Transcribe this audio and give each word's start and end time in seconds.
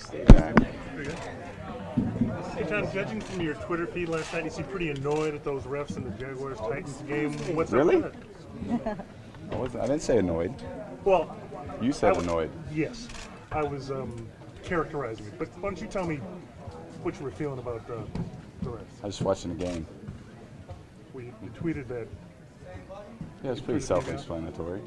Stay. 0.00 0.24
Hey, 2.54 2.64
Tom, 2.66 2.90
judging 2.92 3.20
from 3.20 3.40
your 3.40 3.54
Twitter 3.54 3.86
feed 3.86 4.08
last 4.08 4.32
night, 4.32 4.44
you 4.44 4.50
seem 4.50 4.64
pretty 4.64 4.90
annoyed 4.90 5.34
at 5.34 5.44
those 5.44 5.62
refs 5.64 5.96
in 5.96 6.04
the 6.04 6.10
Jaguars 6.10 6.58
Titans 6.58 7.02
game. 7.02 7.32
What's 7.54 7.70
Really? 7.70 8.02
up 8.02 8.14
it? 8.14 8.98
I, 9.52 9.86
didn't 9.86 10.00
say 10.00 10.18
annoyed. 10.18 10.54
Well, 11.04 11.36
You 11.80 11.92
said 11.92 12.16
was- 12.16 12.24
annoyed. 12.24 12.50
Yes, 12.72 13.08
I 13.52 13.62
was 13.62 13.90
um, 13.90 14.26
characterizing 14.62 15.26
it. 15.26 15.38
But 15.38 15.48
why 15.56 15.68
don't 15.70 15.80
you 15.80 15.86
tell 15.86 16.06
me 16.06 16.16
what 17.02 17.18
you 17.18 17.24
were 17.24 17.30
feeling 17.30 17.58
about 17.58 17.82
uh, 17.90 18.02
the 18.62 18.70
refs? 18.70 18.80
I 19.02 19.06
was 19.06 19.16
just 19.16 19.22
watching 19.22 19.56
the 19.56 19.64
game. 19.64 19.86
We 21.12 21.24
you 21.42 21.50
tweeted 21.60 21.88
that. 21.88 22.06
Yeah, 23.42 23.52
it's 23.52 23.60
pretty 23.60 23.80
self-explanatory, 23.80 24.80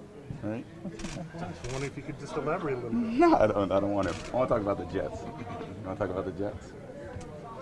right? 0.43 0.65
I 0.85 0.87
was 1.47 1.55
wondering 1.71 1.83
if 1.91 1.97
you 1.97 2.03
could 2.03 2.19
just 2.19 2.35
elaborate 2.35 2.73
a 2.73 2.75
little 2.77 2.89
bit. 2.91 3.01
No, 3.01 3.35
I 3.35 3.47
don't. 3.47 3.71
I 3.71 3.79
don't 3.79 3.93
want 3.93 4.07
to. 4.09 4.13
I 4.33 4.35
want 4.35 4.49
to 4.49 4.53
talk 4.55 4.61
about 4.61 4.77
the 4.77 4.85
Jets. 4.85 5.19
You 5.21 5.87
want 5.87 5.97
to 5.99 6.05
talk 6.07 6.09
about 6.15 6.25
the 6.25 6.31
Jets? 6.31 6.73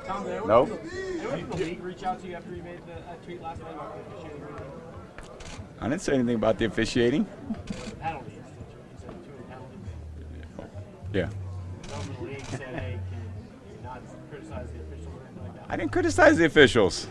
Tom, 0.06 0.24
did 0.26 0.46
No. 0.48 0.64
anyone 1.32 1.50
the 1.52 1.56
league 1.58 1.84
reach 1.84 2.04
out 2.04 2.20
to 2.22 2.28
you 2.28 2.36
after 2.36 2.56
you 2.56 2.64
made 2.64 2.80
the 2.88 2.94
uh, 2.94 3.16
tweet 3.24 3.42
last 3.42 3.62
night 3.62 3.74
about 3.74 3.96
the 3.96 4.16
officiating 4.16 4.42
I 5.80 5.90
didn't 5.90 6.02
say 6.02 6.14
anything 6.14 6.36
about 6.36 6.58
the 6.58 6.66
officiating. 6.66 7.26
the 7.58 7.96
penalties? 7.98 8.34
You 8.36 8.44
said 9.00 9.10
two 9.24 9.44
penalties. 9.50 9.80
Yeah. 11.14 11.30
Someone 11.88 12.16
from 12.16 12.26
the 12.26 12.32
league 12.34 12.46
said, 12.46 12.62
hey, 12.62 13.00
can 13.10 13.22
you 13.76 13.84
not 13.84 14.01
criticize 14.30 14.68
the 14.72 14.82
officials 14.82 15.08
or 15.16 15.26
anything 15.26 15.44
like 15.44 15.56
that? 15.56 15.66
I 15.70 15.76
didn't 15.76 15.92
criticize 15.92 16.38
the 16.38 16.46
officials. 16.46 17.08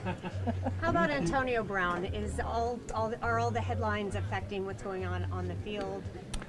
How 0.80 0.90
about 0.90 1.10
Antonio 1.10 1.62
Brown? 1.62 2.04
Is 2.06 2.40
all, 2.40 2.78
all 2.94 3.12
are 3.22 3.38
all 3.38 3.50
the 3.50 3.60
headlines 3.60 4.14
affecting 4.14 4.66
what's 4.66 4.82
going 4.82 5.04
on 5.04 5.26
on 5.32 5.46
the 5.46 5.54
field? 5.56 6.02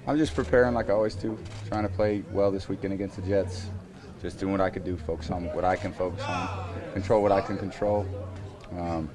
I'm 0.07 0.17
just 0.17 0.33
preparing 0.33 0.73
like 0.73 0.89
I 0.89 0.93
always 0.93 1.15
do, 1.15 1.37
trying 1.67 1.83
to 1.83 1.89
play 1.89 2.23
well 2.31 2.51
this 2.51 2.67
weekend 2.67 2.93
against 2.93 3.17
the 3.17 3.21
Jets. 3.21 3.67
Just 4.21 4.39
doing 4.39 4.51
what 4.51 4.61
I 4.61 4.69
could 4.69 4.83
do, 4.83 4.97
focus 4.97 5.31
on 5.31 5.45
what 5.53 5.65
I 5.65 5.75
can 5.75 5.93
focus 5.93 6.23
on, 6.23 6.73
control 6.93 7.23
what 7.23 7.31
I 7.31 7.41
can 7.41 7.57
control. 7.57 8.05
Um, 8.71 9.09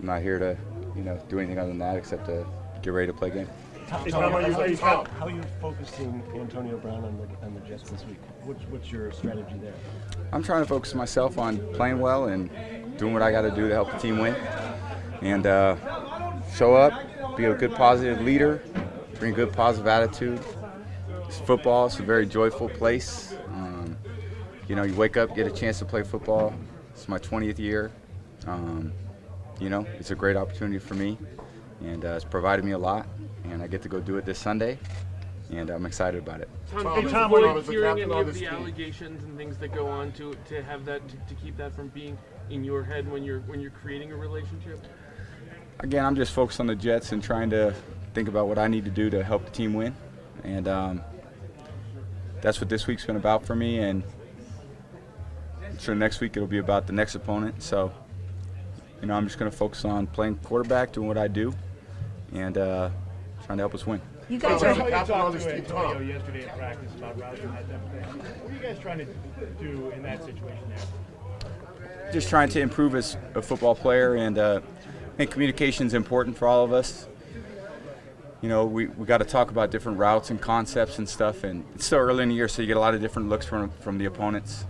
I'm 0.00 0.06
not 0.06 0.22
here 0.22 0.38
to, 0.38 0.56
you 0.96 1.02
know, 1.02 1.20
do 1.28 1.38
anything 1.38 1.58
other 1.58 1.68
than 1.68 1.78
that 1.78 1.96
except 1.96 2.26
to 2.26 2.46
get 2.80 2.90
ready 2.90 3.06
to 3.06 3.12
play 3.12 3.28
a 3.28 3.32
game. 3.32 3.48
Hey, 3.92 4.10
Tom, 4.10 4.34
are 4.34 4.48
you, 4.48 4.54
are 4.56 4.66
you 4.68 4.76
How, 4.78 5.04
how 5.18 5.26
are 5.26 5.30
you 5.30 5.42
focusing 5.60 6.22
Antonio 6.34 6.78
Brown 6.78 7.04
on 7.04 7.18
the, 7.18 7.46
on 7.46 7.54
the 7.54 7.60
Jets 7.60 7.88
this 7.90 8.04
week? 8.06 8.18
What's, 8.44 8.62
what's 8.64 8.90
your 8.90 9.12
strategy 9.12 9.58
there? 9.60 9.74
I'm 10.32 10.42
trying 10.42 10.62
to 10.62 10.68
focus 10.68 10.94
myself 10.94 11.38
on 11.38 11.58
playing 11.74 12.00
well 12.00 12.24
and 12.24 12.50
doing 12.96 13.12
what 13.12 13.22
I 13.22 13.30
got 13.30 13.42
to 13.42 13.50
do 13.50 13.68
to 13.68 13.74
help 13.74 13.92
the 13.92 13.98
team 13.98 14.18
win, 14.18 14.34
and 15.20 15.46
uh, 15.46 15.76
show 16.54 16.74
up, 16.74 17.36
be 17.36 17.44
a 17.44 17.54
good 17.54 17.74
positive 17.74 18.20
leader, 18.22 18.62
bring 19.18 19.32
a 19.32 19.36
good 19.36 19.52
positive 19.52 19.86
attitude. 19.86 20.40
It's 21.26 21.38
football. 21.38 21.86
It's 21.86 21.98
a 21.98 22.02
very 22.02 22.26
joyful 22.26 22.70
place. 22.70 23.34
Um, 23.48 23.96
you 24.68 24.74
know, 24.74 24.84
you 24.84 24.94
wake 24.94 25.16
up, 25.16 25.36
get 25.36 25.46
a 25.46 25.50
chance 25.50 25.78
to 25.80 25.84
play 25.84 26.02
football. 26.02 26.54
It's 26.94 27.08
my 27.08 27.18
20th 27.18 27.58
year. 27.58 27.92
Um, 28.46 28.92
you 29.60 29.68
know, 29.68 29.86
it's 29.98 30.10
a 30.10 30.14
great 30.14 30.36
opportunity 30.36 30.78
for 30.78 30.94
me, 30.94 31.18
and 31.84 32.04
uh, 32.04 32.08
it's 32.10 32.24
provided 32.24 32.64
me 32.64 32.72
a 32.72 32.78
lot. 32.78 33.06
And 33.44 33.62
I 33.62 33.66
get 33.66 33.82
to 33.82 33.88
go 33.88 34.00
do 34.00 34.16
it 34.16 34.24
this 34.24 34.38
Sunday, 34.38 34.78
and 35.50 35.68
I'm 35.68 35.84
excited 35.84 36.22
about 36.22 36.40
it. 36.40 36.48
Tom, 36.70 36.84
Hey, 37.02 37.10
Tom, 37.10 37.32
avoid 37.32 37.44
what 37.46 37.56
is 37.58 37.66
the 37.66 37.72
hearing 37.72 37.90
any 37.90 38.02
of 38.02 38.10
of 38.10 38.26
the 38.32 38.40
team? 38.40 38.48
allegations 38.48 39.24
and 39.24 39.36
things 39.36 39.58
that 39.58 39.72
go 39.74 39.86
on 39.88 40.12
to 40.12 40.34
to 40.48 40.62
have 40.62 40.84
that 40.84 41.06
to, 41.08 41.16
to 41.16 41.34
keep 41.34 41.56
that 41.56 41.74
from 41.74 41.88
being 41.88 42.16
in 42.50 42.62
your 42.64 42.82
head 42.82 43.10
when 43.10 43.24
you're 43.24 43.40
when 43.40 43.60
you're 43.60 43.70
creating 43.72 44.12
a 44.12 44.16
relationship? 44.16 44.80
Again, 45.80 46.04
I'm 46.04 46.14
just 46.14 46.32
focused 46.32 46.60
on 46.60 46.66
the 46.66 46.76
Jets 46.76 47.12
and 47.12 47.22
trying 47.22 47.50
to 47.50 47.74
think 48.14 48.28
about 48.28 48.46
what 48.46 48.58
I 48.58 48.68
need 48.68 48.84
to 48.84 48.90
do 48.90 49.10
to 49.10 49.24
help 49.24 49.44
the 49.44 49.50
team 49.50 49.74
win, 49.74 49.96
and 50.44 50.68
um, 50.68 51.00
that's 52.40 52.60
what 52.60 52.68
this 52.68 52.86
week's 52.86 53.04
been 53.04 53.16
about 53.16 53.44
for 53.44 53.56
me. 53.56 53.78
And 53.78 54.04
so 55.78 55.94
next 55.94 56.20
week 56.20 56.36
it'll 56.36 56.46
be 56.46 56.58
about 56.58 56.86
the 56.86 56.92
next 56.92 57.14
opponent. 57.16 57.62
So, 57.62 57.92
you 59.00 59.08
know, 59.08 59.14
I'm 59.14 59.26
just 59.26 59.38
going 59.38 59.50
to 59.50 59.56
focus 59.56 59.84
on 59.84 60.06
playing 60.06 60.36
quarterback, 60.36 60.92
doing 60.92 61.08
what 61.08 61.18
I 61.18 61.26
do, 61.26 61.52
and 62.32 62.58
uh, 62.58 62.90
trying 63.44 63.58
to 63.58 63.62
help 63.62 63.74
us 63.74 63.86
win. 63.86 64.00
You 64.28 64.38
guys 64.38 64.60
Tom, 64.60 64.68
are 64.68 64.70
as 64.72 64.78
a 64.78 64.90
captain 64.90 65.14
on 65.14 65.36
Antonio 65.36 66.00
yesterday 66.00 66.44
at 66.44 66.56
practice 66.56 66.94
about 66.94 67.20
routes 67.20 67.40
and 67.40 67.52
that 67.52 67.68
type 67.68 67.84
of 67.84 67.90
thing. 67.90 68.20
What 68.42 68.50
are 68.50 68.54
you 68.54 68.60
guys 68.60 68.78
trying 68.78 68.98
to 68.98 69.06
do 69.60 69.90
in 69.90 70.02
that 70.02 70.24
situation 70.24 70.64
there? 70.68 70.86
just 72.12 72.28
trying 72.28 72.48
to 72.50 72.60
improve 72.60 72.94
as 72.94 73.16
a 73.34 73.42
football 73.42 73.74
player, 73.74 74.14
and 74.14 74.38
uh, 74.38 74.60
I 75.06 75.16
think 75.16 75.30
communication 75.30 75.86
is 75.86 75.94
important 75.94 76.36
for 76.36 76.46
all 76.46 76.64
of 76.64 76.72
us. 76.72 77.08
You 78.42 78.48
know, 78.48 78.66
we, 78.66 78.86
we 78.86 79.06
got 79.06 79.18
to 79.18 79.24
talk 79.24 79.50
about 79.50 79.70
different 79.70 79.98
routes 79.98 80.30
and 80.30 80.40
concepts 80.40 80.98
and 80.98 81.08
stuff, 81.08 81.44
and 81.44 81.64
it's 81.74 81.86
still 81.86 81.98
early 81.98 82.22
in 82.22 82.28
the 82.28 82.34
year, 82.34 82.48
so 82.48 82.60
you 82.60 82.68
get 82.68 82.76
a 82.76 82.80
lot 82.80 82.94
of 82.94 83.00
different 83.00 83.28
looks 83.28 83.46
from, 83.46 83.70
from 83.80 83.98
the 83.98 84.04
opponents. 84.04 84.66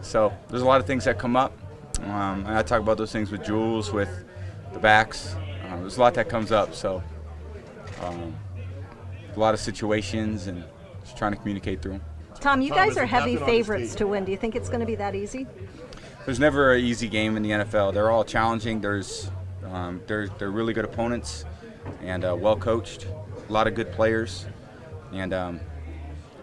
So 0.00 0.32
there's 0.48 0.62
a 0.62 0.66
lot 0.66 0.80
of 0.80 0.86
things 0.86 1.04
that 1.04 1.18
come 1.18 1.36
up, 1.36 1.52
um, 2.02 2.46
and 2.46 2.56
I 2.56 2.62
talk 2.62 2.80
about 2.80 2.96
those 2.96 3.12
things 3.12 3.30
with 3.30 3.44
Jules, 3.44 3.92
with 3.92 4.24
the 4.72 4.78
backs. 4.78 5.36
Um, 5.74 5.80
there's 5.80 5.96
a 5.96 6.00
lot 6.00 6.14
that 6.14 6.28
comes 6.28 6.52
up, 6.52 6.72
so 6.72 7.02
um, 8.02 8.34
a 9.34 9.38
lot 9.38 9.54
of 9.54 9.60
situations, 9.60 10.46
and 10.46 10.62
just 11.02 11.16
trying 11.16 11.32
to 11.32 11.38
communicate 11.38 11.82
through 11.82 11.92
them. 11.92 12.02
Tom, 12.40 12.60
you 12.60 12.68
Tom, 12.68 12.78
guys 12.78 12.96
are 12.96 13.06
heavy 13.06 13.32
captain 13.32 13.42
on 13.42 13.48
this 13.48 13.66
favorites 13.66 13.94
to 13.96 14.06
win. 14.06 14.24
Do 14.24 14.30
you 14.30 14.38
think 14.38 14.54
it's 14.54 14.68
going 14.68 14.80
to 14.80 14.86
be 14.86 14.94
that 14.94 15.14
easy? 15.16 15.48
There's 16.24 16.38
never 16.38 16.74
an 16.74 16.84
easy 16.84 17.08
game 17.08 17.36
in 17.36 17.42
the 17.42 17.50
NFL. 17.50 17.92
They're 17.92 18.10
all 18.10 18.24
challenging. 18.24 18.80
There's 18.80 19.30
um, 19.66 20.00
they're 20.06 20.28
they're 20.28 20.52
really 20.52 20.74
good 20.74 20.84
opponents 20.84 21.44
and 22.02 22.24
uh, 22.24 22.36
well 22.38 22.56
coached. 22.56 23.08
A 23.48 23.52
lot 23.52 23.66
of 23.66 23.74
good 23.74 23.90
players, 23.92 24.46
and 25.12 25.34
um, 25.34 25.60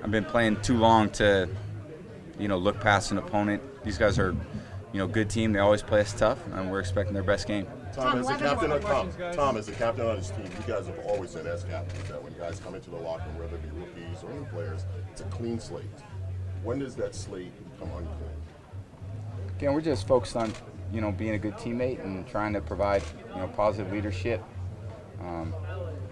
I've 0.03 0.12
been 0.12 0.25
playing 0.25 0.62
too 0.62 0.78
long 0.78 1.09
to 1.12 1.48
you 2.38 2.50
know 2.50 2.58
look 2.58 2.81
past 2.81 3.12
an 3.12 3.18
opponent. 3.18 3.62
These 3.86 3.98
guys 3.98 4.19
are 4.19 4.36
you 4.92 5.00
know 5.00 5.08
good 5.08 5.30
team. 5.30 5.53
They 5.53 5.59
always 5.59 5.84
play 5.84 6.02
us 6.02 6.12
tough, 6.12 6.40
and 6.53 6.69
we're 6.69 6.81
expecting 6.81 7.13
their 7.13 7.24
best 7.24 7.48
game. 7.48 7.66
Tom, 7.94 8.03
Tom, 8.03 8.19
as 8.19 8.28
the 8.28 8.35
captain 8.35 8.72
of 8.72 8.81
Tom, 8.81 8.91
questions, 8.91 9.16
guys. 9.16 9.35
Tom, 9.35 9.57
as 9.57 9.66
the 9.66 9.72
captain 9.74 10.06
on 10.07 10.16
this 10.18 10.29
team, 10.29 10.46
you 10.46 10.74
guys 10.74 10.88
have 10.88 11.00
always 11.00 11.29
said 11.29 11.46
as 11.46 11.63
captains 11.63 12.07
that 12.09 12.24
when 12.24 12.34
guys 12.34 12.59
come 12.59 12.75
into 12.75 12.90
the 12.90 12.96
locker 12.97 13.25
room, 13.29 13.40
whether 13.40 13.56
it 13.56 13.63
be 13.63 13.69
rookies 13.79 14.24
or 14.24 14.34
new 14.34 14.46
players, 14.46 14.85
it's 15.12 15.22
a 15.22 15.25
clean 15.25 15.59
slate. 15.59 15.85
When 16.63 16.80
does 16.80 16.96
that 16.96 17.16
slate 17.16 17.51
become 17.74 17.90
unclean? 17.97 18.30
Again, 19.57 19.74
we're 19.74 19.81
just 19.81 20.07
focused 20.07 20.35
on, 20.35 20.53
you 20.94 21.01
know, 21.01 21.12
being 21.12 21.34
a 21.34 21.38
good 21.38 21.56
teammate 21.56 22.03
and 22.03 22.28
trying 22.28 22.53
to 22.53 22.62
provide, 22.62 23.03
you 23.34 23.41
know, 23.41 23.47
positive 23.47 23.91
leadership, 23.91 24.44
um, 25.19 25.53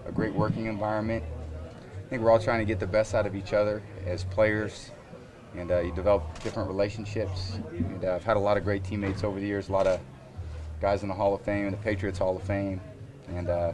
a 0.06 0.12
great 0.12 0.34
working 0.34 0.66
environment. 0.66 1.24
I 1.24 2.08
think 2.10 2.22
we're 2.22 2.30
all 2.30 2.38
trying 2.40 2.58
to 2.58 2.64
get 2.64 2.80
the 2.80 2.86
best 2.86 3.14
out 3.14 3.26
of 3.26 3.34
each 3.34 3.52
other 3.52 3.82
as 4.04 4.24
players, 4.24 4.90
and 5.56 5.70
uh, 5.70 5.80
you 5.80 5.94
develop 5.94 6.42
different 6.42 6.68
relationships. 6.68 7.58
And 7.70 8.04
uh, 8.04 8.16
I've 8.16 8.24
had 8.24 8.36
a 8.36 8.40
lot 8.40 8.56
of 8.56 8.64
great 8.64 8.84
teammates 8.84 9.24
over 9.24 9.40
the 9.40 9.46
years, 9.46 9.68
a 9.68 9.72
lot 9.72 9.86
of 9.86 10.00
guys 10.80 11.02
in 11.02 11.08
the 11.08 11.14
Hall 11.14 11.34
of 11.34 11.42
Fame 11.42 11.66
and 11.66 11.72
the 11.72 11.78
Patriots 11.78 12.18
Hall 12.18 12.36
of 12.36 12.42
Fame, 12.42 12.80
and 13.28 13.48
uh, 13.48 13.72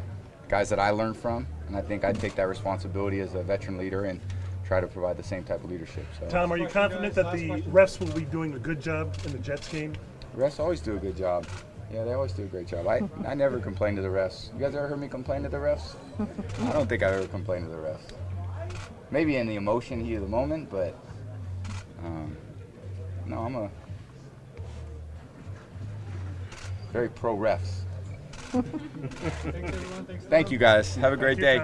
guys 0.49 0.69
that 0.69 0.78
I 0.78 0.91
learned 0.91 1.17
from. 1.17 1.47
And 1.69 1.77
I 1.77 1.83
think 1.83 2.05
I 2.05 2.12
take 2.12 2.34
that 2.37 2.49
responsibility 2.49 3.21
as 3.21 3.34
a 3.34 3.43
veteran 3.43 3.78
leader 3.78 4.05
and 4.05 4.21
try 4.65 4.81
to 4.81 4.87
provide 4.87 5.16
the 5.16 5.22
same 5.22 5.45
type 5.45 5.62
of 5.62 5.71
leadership. 5.71 6.05
So. 6.19 6.28
Tom, 6.28 6.53
are 6.53 6.56
you 6.56 6.66
confident 6.66 7.15
that 7.15 7.33
the 7.33 7.62
refs 7.71 8.00
will 8.00 8.12
be 8.12 8.25
doing 8.25 8.55
a 8.55 8.59
good 8.59 8.81
job 8.81 9.16
in 9.25 9.33
the 9.33 9.39
Jets 9.39 9.69
game? 9.69 9.95
The 10.34 10.43
refs 10.43 10.61
always 10.61 10.81
do 10.81 10.97
a 10.97 10.99
good 10.99 11.16
job. 11.16 11.47
Yeah, 11.93 12.05
they 12.05 12.15
always 12.15 12.33
do 12.33 12.43
a 12.43 12.47
great 12.47 12.66
job. 12.66 12.89
I, 12.89 13.00
I 13.25 13.34
never 13.34 13.61
complain 13.61 13.95
to 13.95 14.03
the 14.03 14.09
refs. 14.09 14.53
You 14.53 14.61
guys 14.61 14.75
ever 14.75 14.89
heard 14.89 14.99
me 15.00 15.06
complain 15.06 15.45
to 15.45 15.49
the 15.49 15.56
refs? 15.56 15.95
I 16.69 16.72
don't 16.72 16.89
think 16.89 17.05
I've 17.05 17.15
ever 17.15 17.28
complained 17.28 17.66
to 17.66 17.71
the 17.71 17.77
refs. 17.77 18.12
Maybe 19.12 19.37
in 19.37 19.47
the 19.47 19.55
emotion, 19.55 20.05
heat 20.05 20.16
of 20.16 20.22
the 20.22 20.28
moment, 20.28 20.69
but 20.69 20.99
um, 22.05 22.37
no, 23.25 23.39
I'm 23.39 23.55
a 23.55 23.71
very 26.97 27.11
pro 27.11 27.37
refs. 27.37 27.83
Thank 30.31 30.51
you 30.51 30.57
guys. 30.57 30.97
Have 30.97 31.12
a 31.12 31.17
great 31.17 31.39
day. 31.39 31.61